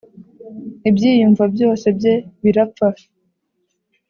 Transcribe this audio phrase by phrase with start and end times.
[0.89, 2.13] ibyiyumvo byose bye
[2.43, 2.87] birapfa